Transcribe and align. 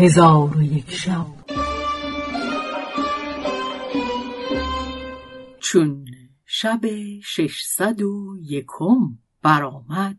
هزار 0.00 0.56
و 0.56 0.62
یک 0.62 0.90
شب. 0.90 1.26
چون 5.60 6.04
شب 6.46 6.80
ششصد 7.24 8.02
و 8.02 8.36
یکم 8.42 9.18
برآمد. 9.42 10.16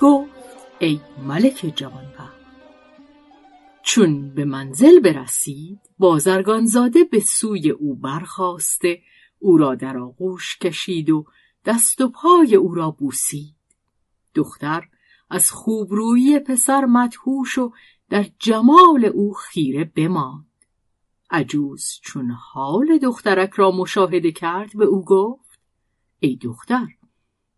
گفت 0.00 0.30
ای 0.78 1.00
ملک 1.26 1.72
جوانبخت 1.76 2.42
چون 3.82 4.34
به 4.34 4.44
منزل 4.44 5.00
برسید 5.00 5.80
بازرگانزاده 5.98 7.04
به 7.04 7.20
سوی 7.20 7.70
او 7.70 7.94
برخواسته 7.94 8.98
او 9.42 9.56
را 9.56 9.74
در 9.74 9.98
آغوش 9.98 10.58
کشید 10.58 11.10
و 11.10 11.24
دست 11.64 12.00
و 12.00 12.08
پای 12.08 12.54
او 12.54 12.74
را 12.74 12.90
بوسید. 12.90 13.54
دختر 14.34 14.88
از 15.30 15.50
خوبرویی 15.50 16.38
پسر 16.38 16.84
مدهوش 16.84 17.58
و 17.58 17.72
در 18.10 18.26
جمال 18.38 19.04
او 19.04 19.32
خیره 19.32 19.84
بماند. 19.84 20.46
عجوز 21.30 22.00
چون 22.02 22.30
حال 22.30 22.98
دخترک 22.98 23.50
را 23.50 23.70
مشاهده 23.70 24.32
کرد 24.32 24.76
به 24.76 24.84
او 24.84 25.04
گفت 25.04 25.60
ای 26.18 26.36
دختر 26.36 26.86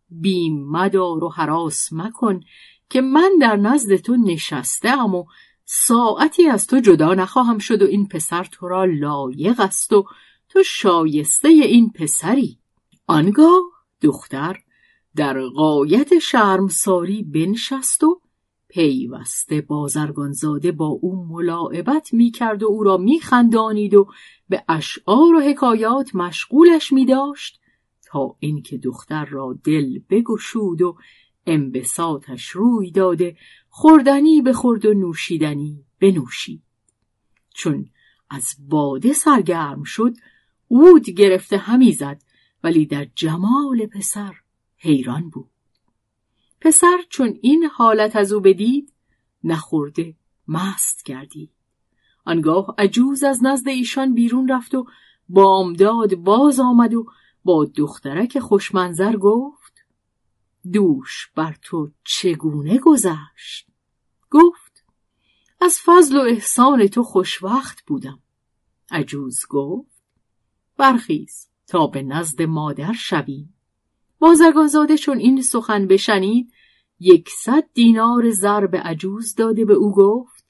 بیم 0.08 0.64
مدار 0.68 1.24
و 1.24 1.28
حراس 1.28 1.92
مکن 1.92 2.40
که 2.88 3.00
من 3.00 3.30
در 3.40 3.56
نزد 3.56 3.96
تو 3.96 4.16
نشسته 4.16 4.88
ام 4.88 5.14
و 5.14 5.24
ساعتی 5.64 6.48
از 6.48 6.66
تو 6.66 6.80
جدا 6.80 7.14
نخواهم 7.14 7.58
شد 7.58 7.82
و 7.82 7.86
این 7.86 8.08
پسر 8.08 8.44
تو 8.44 8.68
را 8.68 8.84
لایق 8.84 9.60
است 9.60 9.92
و 9.92 10.06
تو 10.54 10.62
شایسته 10.62 11.48
این 11.48 11.90
پسری. 11.90 12.58
آنگاه 13.06 13.62
دختر 14.00 14.56
در 15.16 15.40
قایت 15.40 16.18
شرمساری 16.18 17.22
بنشست 17.22 18.04
و 18.04 18.20
پیوسته 18.68 19.60
بازرگانزاده 19.60 20.72
با 20.72 20.86
او 20.86 21.26
ملاعبت 21.26 22.14
می‌کرد 22.14 22.62
و 22.62 22.66
او 22.66 22.82
را 22.84 22.96
میخندانید 22.96 23.94
و 23.94 24.08
به 24.48 24.64
اشعار 24.68 25.34
و 25.34 25.40
حکایات 25.40 26.14
مشغولش 26.14 26.92
میداشت 26.92 27.60
تا 28.06 28.36
اینکه 28.38 28.78
دختر 28.78 29.24
را 29.24 29.58
دل 29.64 29.98
بگشود 30.10 30.82
و 30.82 30.96
انبساطش 31.46 32.48
روی 32.48 32.90
داده 32.90 33.36
خوردنی 33.68 34.42
بخورد 34.42 34.86
و 34.86 34.94
نوشیدنی 34.94 35.84
بنوشید. 36.00 36.62
چون 37.54 37.90
از 38.30 38.54
باده 38.68 39.12
سرگرم 39.12 39.82
شد 39.82 40.14
عود 40.74 41.10
گرفته 41.10 41.56
همی 41.56 41.92
زد 41.92 42.22
ولی 42.64 42.86
در 42.86 43.06
جمال 43.14 43.86
پسر 43.86 44.34
حیران 44.76 45.30
بود. 45.30 45.50
پسر 46.60 46.98
چون 47.08 47.38
این 47.42 47.64
حالت 47.64 48.16
از 48.16 48.32
او 48.32 48.40
بدید 48.40 48.92
نخورده 49.44 50.14
مست 50.48 51.02
گردید. 51.04 51.50
آنگاه 52.24 52.74
عجوز 52.78 53.22
از 53.24 53.44
نزد 53.44 53.68
ایشان 53.68 54.14
بیرون 54.14 54.48
رفت 54.48 54.74
و 54.74 54.86
بامداد 55.28 56.14
باز 56.14 56.60
آمد 56.60 56.94
و 56.94 57.06
با 57.44 57.64
دخترک 57.64 58.38
خوشمنظر 58.38 59.16
گفت 59.16 59.72
دوش 60.72 61.30
بر 61.34 61.56
تو 61.62 61.90
چگونه 62.04 62.78
گذشت؟ 62.78 63.66
گفت 64.30 64.84
از 65.60 65.78
فضل 65.84 66.16
و 66.16 66.20
احسان 66.20 66.86
تو 66.86 67.02
خوشوقت 67.02 67.82
بودم. 67.86 68.18
عجوز 68.90 69.40
گفت 69.48 69.93
برخیز 70.76 71.48
تا 71.66 71.86
به 71.86 72.02
نزد 72.02 72.42
مادر 72.42 72.92
شویم. 72.92 73.54
بازرگانزاده 74.18 74.96
چون 74.96 75.18
این 75.18 75.42
سخن 75.42 75.86
بشنید 75.86 76.52
یکصد 77.00 77.64
دینار 77.74 78.30
زر 78.30 78.66
به 78.66 78.78
عجوز 78.78 79.34
داده 79.34 79.64
به 79.64 79.74
او 79.74 79.92
گفت 79.92 80.44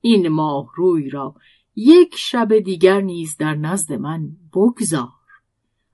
این 0.00 0.28
ماه 0.28 0.70
روی 0.74 1.10
را 1.10 1.34
یک 1.76 2.14
شب 2.18 2.58
دیگر 2.58 3.00
نیز 3.00 3.36
در 3.36 3.54
نزد 3.54 3.92
من 3.92 4.28
بگذار. 4.54 5.08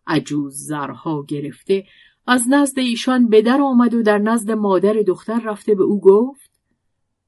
عجوز 0.07 0.55
زرها 0.55 1.25
گرفته 1.29 1.85
از 2.27 2.49
نزد 2.49 2.79
ایشان 2.79 3.29
به 3.29 3.43
در 3.43 3.61
آمد 3.61 3.95
و 3.95 4.03
در 4.03 4.19
نزد 4.19 4.51
مادر 4.51 4.93
دختر 4.93 5.41
رفته 5.41 5.75
به 5.75 5.83
او 5.83 6.01
گفت 6.01 6.51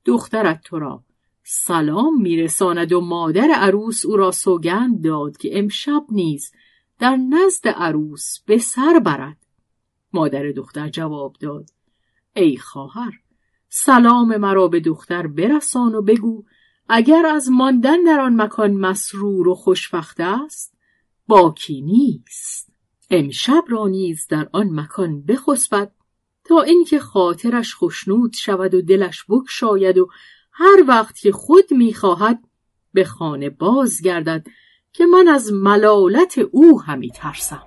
دخترت 0.04 0.60
تو 0.64 0.78
را 0.78 1.04
سلام 1.48 2.22
میرساند 2.22 2.92
و 2.92 3.00
مادر 3.00 3.48
عروس 3.54 4.06
او 4.06 4.16
را 4.16 4.30
سوگند 4.30 5.04
داد 5.04 5.36
که 5.36 5.58
امشب 5.58 6.02
نیز 6.10 6.52
در 6.98 7.16
نزد 7.16 7.68
عروس 7.68 8.38
به 8.46 8.58
سر 8.58 8.98
برد. 9.04 9.36
مادر 10.12 10.52
دختر 10.52 10.88
جواب 10.88 11.36
داد 11.40 11.70
ای 12.36 12.56
خواهر 12.56 13.12
سلام 13.68 14.36
مرا 14.36 14.68
به 14.68 14.80
دختر 14.80 15.26
برسان 15.26 15.94
و 15.94 16.02
بگو 16.02 16.44
اگر 16.88 17.26
از 17.26 17.50
ماندن 17.50 18.02
در 18.02 18.20
آن 18.20 18.42
مکان 18.42 18.72
مسرور 18.72 19.48
و 19.48 19.54
خوشبخت 19.54 20.20
است 20.20 20.74
باکی 21.26 21.80
نیست. 21.80 22.72
امشب 23.10 23.64
را 23.68 23.88
نیز 23.88 24.26
در 24.26 24.48
آن 24.52 24.80
مکان 24.80 25.22
بخسبد 25.22 25.92
تا 26.44 26.62
اینکه 26.62 26.98
خاطرش 26.98 27.76
خشنود 27.76 28.32
شود 28.32 28.74
و 28.74 28.82
دلش 28.82 29.24
بکشاید 29.28 29.98
و 29.98 30.08
هر 30.58 30.84
وقت 30.88 31.18
که 31.18 31.32
خود 31.32 31.64
می‌خواهد 31.70 32.44
به 32.92 33.04
خانه 33.04 33.50
بازگردد 33.50 34.46
که 34.92 35.06
من 35.06 35.28
از 35.28 35.52
ملالت 35.52 36.38
او 36.38 36.82
همی 36.82 37.10
ترسم. 37.10 37.62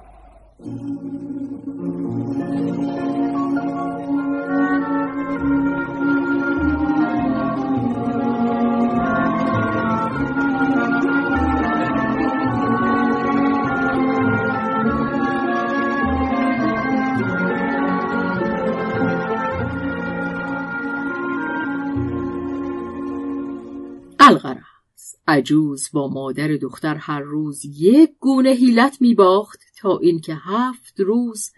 الغرض. 24.30 25.16
عجوز 25.28 25.90
با 25.94 26.08
مادر 26.08 26.48
دختر 26.48 26.96
هر 26.96 27.20
روز 27.20 27.66
یک 27.66 28.12
گونه 28.20 28.50
حیلت 28.50 29.02
می 29.02 29.16
باخت 29.16 29.60
تا 29.78 29.98
اینکه 29.98 30.36
هفت 30.36 31.00
روز 31.00 31.52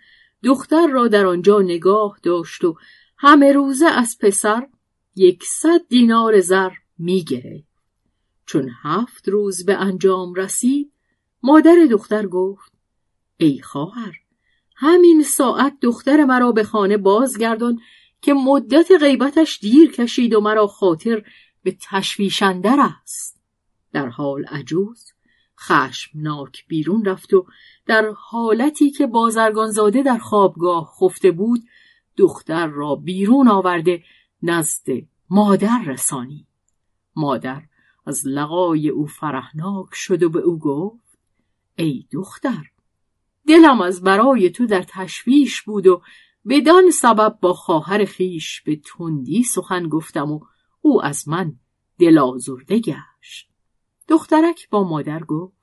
دختر 0.43 0.87
را 0.87 1.07
در 1.07 1.25
آنجا 1.25 1.59
نگاه 1.59 2.19
داشت 2.23 2.63
و 2.63 2.75
همه 3.17 3.51
روزه 3.51 3.85
از 3.85 4.17
پسر 4.19 4.67
یکصد 5.15 5.87
دینار 5.89 6.39
زر 6.39 6.69
می 6.97 7.25
چون 8.45 8.69
هفت 8.83 9.29
روز 9.29 9.65
به 9.65 9.75
انجام 9.75 10.33
رسید 10.33 10.91
مادر 11.43 11.87
دختر 11.91 12.27
گفت 12.27 12.71
ای 13.37 13.61
خواهر 13.61 14.13
همین 14.75 15.23
ساعت 15.23 15.77
دختر 15.81 16.25
مرا 16.25 16.51
به 16.51 16.63
خانه 16.63 16.97
بازگردان 16.97 17.79
که 18.21 18.33
مدت 18.33 18.91
غیبتش 19.01 19.59
دیر 19.59 19.91
کشید 19.91 20.33
و 20.33 20.41
مرا 20.41 20.67
خاطر 20.67 21.23
به 21.63 21.77
تشویشندر 21.81 22.77
است. 22.79 23.41
در 23.93 24.07
حال 24.07 24.45
عجوز 24.45 25.11
خشمناک 25.59 26.67
بیرون 26.67 27.05
رفت 27.05 27.33
و 27.33 27.45
در 27.85 28.13
حالتی 28.17 28.91
که 28.91 29.07
بازرگانزاده 29.07 30.03
در 30.03 30.17
خوابگاه 30.17 30.93
خفته 30.99 31.31
بود 31.31 31.63
دختر 32.17 32.67
را 32.67 32.95
بیرون 32.95 33.47
آورده 33.47 34.03
نزد 34.43 34.85
مادر 35.29 35.83
رسانی 35.85 36.47
مادر 37.15 37.61
از 38.05 38.27
لقای 38.27 38.89
او 38.89 39.07
فرحناک 39.07 39.87
شد 39.93 40.23
و 40.23 40.29
به 40.29 40.39
او 40.39 40.59
گفت 40.59 41.17
ای 41.75 42.05
دختر 42.11 42.71
دلم 43.47 43.81
از 43.81 44.01
برای 44.01 44.49
تو 44.49 44.65
در 44.65 44.83
تشویش 44.87 45.61
بود 45.61 45.87
و 45.87 46.01
بدان 46.49 46.91
سبب 46.91 47.37
با 47.41 47.53
خواهر 47.53 48.05
خیش 48.05 48.61
به 48.61 48.75
تندی 48.75 49.43
سخن 49.43 49.87
گفتم 49.87 50.31
و 50.31 50.39
او 50.81 51.05
از 51.05 51.27
من 51.27 51.55
دلازرده 51.99 52.79
گشت. 52.79 53.49
دخترک 54.07 54.69
با 54.69 54.83
مادر 54.83 55.23
گفت 55.23 55.53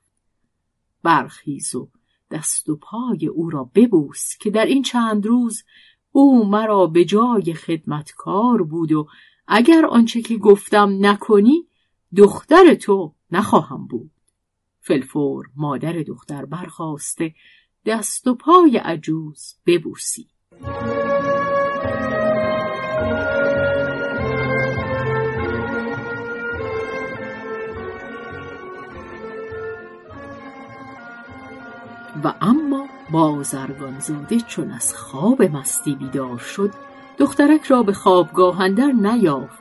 برخیز 1.03 1.75
و 1.75 1.89
دست 2.31 2.69
و 2.69 2.75
پای 2.75 3.27
او 3.27 3.49
را 3.49 3.71
ببوس 3.75 4.37
که 4.39 4.49
در 4.49 4.65
این 4.65 4.83
چند 4.83 5.25
روز 5.25 5.63
او 6.11 6.49
مرا 6.49 6.87
به 6.87 7.05
جای 7.05 7.53
خدمتکار 7.53 8.63
بود 8.63 8.91
و 8.91 9.07
اگر 9.47 9.85
آنچه 9.85 10.21
که 10.21 10.37
گفتم 10.37 10.97
نکنی 11.01 11.67
دختر 12.15 12.73
تو 12.73 13.13
نخواهم 13.31 13.87
بود. 13.87 14.11
فلفور 14.81 15.49
مادر 15.55 15.93
دختر 15.93 16.45
برخواسته 16.45 17.35
دست 17.85 18.27
و 18.27 18.35
پای 18.35 18.77
عجوز 18.77 19.55
ببوسی. 19.65 20.27
و 32.23 32.33
اما 32.41 32.87
بازرگانزاده 33.11 34.39
چون 34.39 34.71
از 34.71 34.95
خواب 34.95 35.43
مستی 35.43 35.95
بیدار 35.95 36.37
شد 36.37 36.73
دخترک 37.17 37.63
را 37.63 37.83
به 37.83 37.93
خوابگاه 37.93 38.61
اندر 38.61 38.91
نیافت 38.91 39.59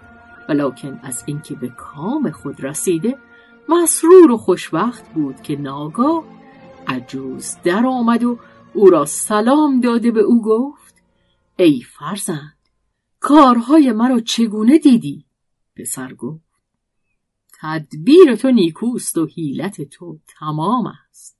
ولکن 0.49 1.00
از 1.02 1.22
اینکه 1.26 1.55
به 1.55 1.69
کام 1.69 2.31
خود 2.31 2.64
رسیده 2.64 3.19
مسرور 3.69 4.31
و 4.31 4.37
خوشوقت 4.37 5.08
بود 5.14 5.43
که 5.43 5.56
ناگاه 5.56 6.25
عجوز 6.87 7.56
در 7.64 7.87
آمد 7.87 8.25
و 8.25 8.38
او 8.75 8.90
را 8.90 9.05
سلام 9.05 9.81
داده 9.81 10.10
به 10.10 10.20
او 10.20 10.43
گفت 10.43 10.94
ای 11.56 11.81
فرزند 11.81 12.58
کارهای 13.20 13.93
مرا 13.93 14.20
چگونه 14.20 14.78
دیدی؟ 14.78 15.25
پسر 15.76 16.14
گفت 16.14 16.49
تدبیر 17.60 18.37
تو 18.37 18.50
نیکوست 18.50 19.19
و 19.19 19.26
حیلت 19.26 19.82
تو 19.82 20.19
تمام 20.38 20.87
است 20.87 21.38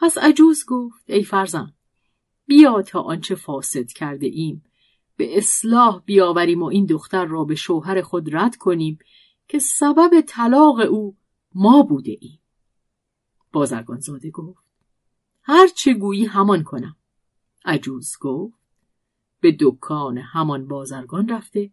پس 0.00 0.18
عجوز 0.18 0.64
گفت 0.66 1.10
ای 1.10 1.24
فرزند 1.24 1.74
بیا 2.46 2.82
تا 2.82 3.00
آنچه 3.00 3.34
فاسد 3.34 3.86
کرده 3.86 4.26
ایم 4.26 4.64
به 5.16 5.38
اصلاح 5.38 6.02
بیاوریم 6.04 6.62
و 6.62 6.66
این 6.66 6.86
دختر 6.86 7.24
را 7.24 7.44
به 7.44 7.54
شوهر 7.54 8.02
خود 8.02 8.36
رد 8.36 8.56
کنیم 8.56 8.98
که 9.48 9.58
سبب 9.58 10.20
طلاق 10.20 10.80
او 10.90 11.16
ما 11.54 11.82
بوده 11.82 12.16
ایم. 12.20 12.38
بازرگان 13.52 14.00
زاده 14.00 14.30
گفت 14.30 14.64
هر 15.42 15.66
چه 15.66 15.94
گویی 15.94 16.24
همان 16.24 16.62
کنم. 16.62 16.96
عجوز 17.64 18.16
گفت 18.20 18.58
به 19.40 19.56
دکان 19.60 20.18
همان 20.18 20.68
بازرگان 20.68 21.28
رفته 21.28 21.70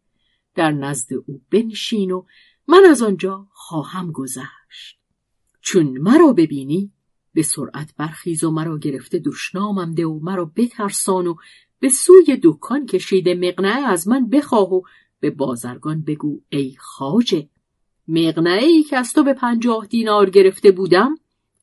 در 0.56 0.72
نزد 0.72 1.14
او 1.14 1.42
بنشین 1.52 2.12
و 2.12 2.26
من 2.68 2.86
از 2.90 3.02
آنجا 3.02 3.48
خواهم 3.52 4.12
گذشت. 4.12 5.00
چون 5.62 5.98
مرا 5.98 6.34
ببینی 6.34 6.92
به 7.36 7.44
سرعت 7.44 7.94
برخیز 7.98 8.44
و 8.44 8.52
مرا 8.52 8.78
گرفته 8.78 9.20
دشنامم 9.20 9.94
ده 9.94 10.06
و 10.06 10.20
مرا 10.20 10.52
بترسان 10.56 11.28
و 11.28 11.36
به 11.80 11.90
سوی 11.90 12.40
دکان 12.44 12.86
کشیده 12.86 13.36
مقنعه 13.36 13.88
از 13.88 14.08
من 14.08 14.30
بخواه 14.30 14.74
و 14.74 14.82
به 15.20 15.30
بازرگان 15.30 16.02
بگو 16.02 16.42
ای 16.50 16.76
خاجه 16.80 17.50
مقنعه 18.08 18.66
ای 18.66 18.84
که 18.84 18.98
از 18.98 19.14
تو 19.14 19.24
به 19.24 19.34
پنجاه 19.34 19.86
دینار 19.86 20.30
گرفته 20.30 20.72
بودم 20.72 21.16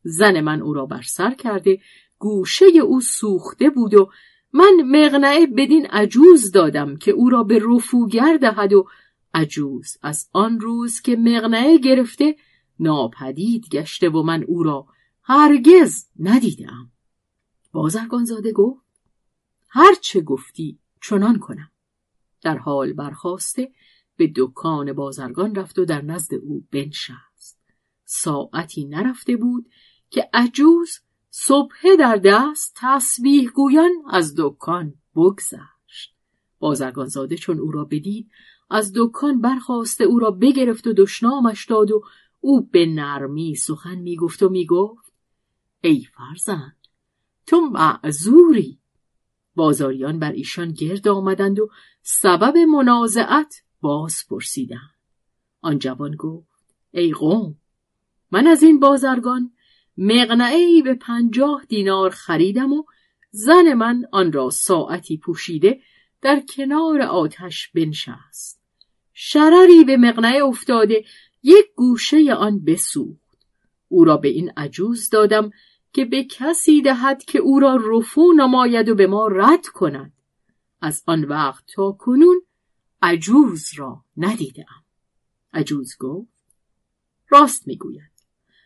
زن 0.03 0.41
من 0.41 0.63
او 0.63 0.75
را 0.75 0.87
بر 0.87 1.03
سر 1.03 1.35
کرده 1.35 1.79
گوشه 2.19 2.65
او 2.65 3.01
سوخته 3.01 3.71
بود 3.71 3.95
و 3.95 4.11
من 4.53 4.73
مقنعه 4.85 5.47
بدین 5.47 5.87
عجوز 5.87 6.53
دادم 6.53 6.97
که 6.97 7.11
او 7.11 7.31
را 7.31 7.43
به 7.43 7.61
رفوگر 7.71 8.37
دهد 8.37 8.73
و 8.73 8.87
عجوز 9.35 9.97
از 10.03 10.29
آن 10.33 10.61
روز 10.61 11.01
که 11.01 11.17
مقنعه 11.17 11.79
گرفته 11.79 12.37
ناپدید 12.81 13.69
گشته 13.69 14.09
و 14.09 14.23
من 14.23 14.43
او 14.43 14.63
را 14.63 14.87
هرگز 15.23 16.07
ندیدم. 16.19 16.91
بازرگان 17.73 18.25
زاده 18.25 18.53
گفت 18.53 18.83
هر 19.69 19.95
چه 20.01 20.21
گفتی 20.21 20.79
چنان 21.03 21.39
کنم. 21.39 21.71
در 22.43 22.59
حال 22.59 22.93
برخواسته 22.93 23.73
به 24.17 24.33
دکان 24.37 24.93
بازرگان 24.93 25.55
رفت 25.55 25.79
و 25.79 25.85
در 25.85 26.03
نزد 26.03 26.35
او 26.35 26.67
بنشست. 26.73 27.59
ساعتی 28.05 28.85
نرفته 28.85 29.37
بود 29.37 29.69
که 30.11 30.31
عجوز 30.33 30.99
صبح 31.31 31.97
در 31.99 32.17
دست 32.17 32.77
تسبیح 32.77 33.51
گویان 33.51 33.91
از 34.11 34.35
دکان 34.39 34.95
بگذشت. 35.17 36.17
بازرگان 36.59 37.07
زاده 37.07 37.37
چون 37.37 37.59
او 37.59 37.71
را 37.71 37.85
بدید 37.85 38.31
از 38.71 38.93
دکان 38.97 39.41
برخواسته 39.41 40.05
او 40.05 40.19
را 40.19 40.31
بگرفت 40.31 40.87
و 40.87 40.93
دشنامش 40.93 41.67
داد 41.67 41.91
و 41.91 42.03
او 42.41 42.61
به 42.61 42.87
نرمی 42.87 43.55
سخن 43.55 43.95
می‌گفت 43.95 44.43
و 44.43 44.49
می‌گفت 44.49 45.12
ای 45.85 46.07
فرزند 46.15 46.77
تو 47.47 47.61
معذوری. 47.61 48.79
بازاریان 49.55 50.19
بر 50.19 50.33
ایشان 50.33 50.73
گرد 50.73 51.09
آمدند 51.09 51.61
و 51.61 51.69
سبب 52.03 52.57
منازعت 52.57 53.63
باز 53.81 54.25
پرسیدند. 54.31 54.95
آن 55.61 55.79
جوان 55.79 56.17
گفت 56.17 56.75
ای 56.91 57.13
قوم 57.13 57.57
من 58.31 58.47
از 58.47 58.63
این 58.63 58.81
بازرگان 58.81 59.53
مقنعه 59.97 60.83
به 60.85 60.95
پنجاه 60.95 61.65
دینار 61.69 62.11
خریدم 62.11 62.73
و 62.73 62.85
زن 63.31 63.73
من 63.73 64.05
آن 64.13 64.33
را 64.33 64.51
ساعتی 64.51 65.17
پوشیده 65.17 65.81
در 66.23 66.43
کنار 66.57 67.03
آتش 67.03 67.69
بنشست. 67.69 68.63
شرری 69.13 69.85
به 69.85 69.97
مقنعه 69.97 70.45
افتاده 70.45 71.05
یک 71.43 71.67
گوشه 71.77 72.35
آن 72.35 72.65
بسوخت. 72.65 73.39
او 73.89 74.05
را 74.05 74.17
به 74.17 74.29
این 74.29 74.53
عجوز 74.57 75.11
دادم 75.11 75.51
که 75.93 76.05
به 76.05 76.25
کسی 76.25 76.83
دهد 76.83 77.25
که 77.25 77.39
او 77.39 77.61
را 77.61 77.79
رفو 77.91 78.33
نماید 78.37 78.89
و 78.89 78.95
به 78.95 79.07
ما 79.07 79.27
رد 79.27 79.67
کند. 79.67 80.13
از 80.81 81.03
آن 81.07 81.25
وقت 81.25 81.65
تا 81.75 81.93
کنون 81.93 82.43
عجوز 83.03 83.71
را 83.77 84.05
ندیدم 84.17 84.85
عجوز 85.53 85.97
گفت 86.01 86.29
راست 87.29 87.67
می‌گوید. 87.69 88.13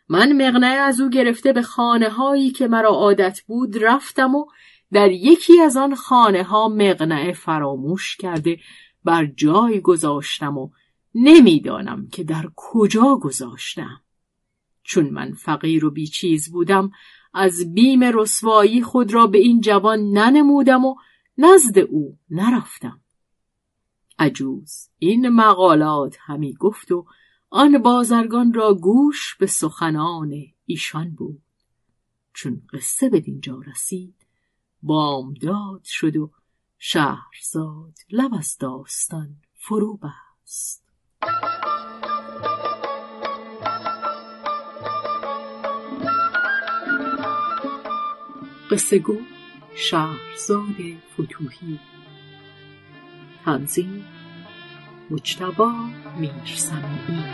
من 0.08 0.32
مقنعه 0.32 0.76
از 0.76 1.00
او 1.00 1.10
گرفته 1.10 1.52
به 1.52 1.62
خانه 1.62 2.08
هایی 2.08 2.50
که 2.50 2.68
مرا 2.68 2.88
عادت 2.88 3.40
بود 3.46 3.84
رفتم 3.84 4.34
و 4.34 4.46
در 4.92 5.10
یکی 5.10 5.60
از 5.60 5.76
آن 5.76 5.94
خانه 5.94 6.42
ها 6.42 6.68
مقنعه 6.68 7.32
فراموش 7.32 8.16
کرده 8.16 8.58
بر 9.04 9.26
جای 9.26 9.80
گذاشتم 9.80 10.58
و 10.58 10.70
نمی‌دانم 11.14 12.08
که 12.08 12.24
در 12.24 12.48
کجا 12.56 13.16
گذاشتم. 13.16 14.00
چون 14.82 15.10
من 15.10 15.32
فقیر 15.32 15.84
و 15.84 15.90
بیچیز 15.90 16.52
بودم 16.52 16.90
از 17.38 17.74
بیم 17.74 18.04
رسوایی 18.04 18.82
خود 18.82 19.14
را 19.14 19.26
به 19.26 19.38
این 19.38 19.60
جوان 19.60 19.98
ننمودم 19.98 20.84
و 20.84 20.94
نزد 21.38 21.78
او 21.78 22.18
نرفتم. 22.30 23.00
عجوز 24.18 24.88
این 24.98 25.28
مقالات 25.28 26.16
همی 26.20 26.54
گفت 26.54 26.92
و 26.92 27.06
آن 27.50 27.78
بازرگان 27.78 28.52
را 28.52 28.74
گوش 28.74 29.36
به 29.40 29.46
سخنان 29.46 30.32
ایشان 30.66 31.10
بود. 31.10 31.42
چون 32.32 32.62
قصه 32.72 33.08
به 33.08 33.20
دینجا 33.20 33.60
رسید 33.66 34.26
بامداد 34.82 35.84
شد 35.84 36.16
و 36.16 36.30
شهرزاد 36.78 37.94
لب 38.10 38.34
از 38.34 38.56
داستان 38.58 39.36
فرو 39.54 39.96
بست. 39.96 40.84
قصه 48.76 48.98
گو 48.98 49.18
شهرزاد 49.74 50.76
فتوهی. 51.14 51.78
تنظیم 53.44 54.04
مجتبا 55.10 55.72
میرسمی 56.20 57.24